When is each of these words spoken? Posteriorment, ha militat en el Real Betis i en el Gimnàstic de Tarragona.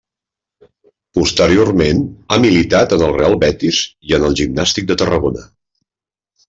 Posteriorment, 1.17 2.01
ha 2.31 2.39
militat 2.47 2.97
en 2.99 3.05
el 3.09 3.15
Real 3.21 3.39
Betis 3.47 3.85
i 4.13 4.19
en 4.19 4.27
el 4.31 4.43
Gimnàstic 4.43 4.93
de 4.93 5.03
Tarragona. 5.05 5.51